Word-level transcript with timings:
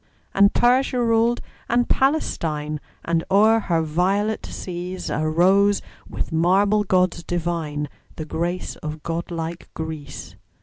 And 0.33 0.51
Persia 0.51 0.99
ruled 0.99 1.41
and 1.69 1.87
Palestine; 1.87 2.79
And 3.05 3.23
o'er 3.29 3.59
her 3.59 3.83
violet 3.83 4.43
seas 4.47 5.11
Arose, 5.11 5.83
with 6.09 6.31
marble 6.31 6.83
gods 6.83 7.23
divine, 7.23 7.87
The 8.15 8.25
grace 8.25 8.75
of 8.77 9.03
god 9.03 9.29
like 9.29 9.69
Greece. 9.75 10.35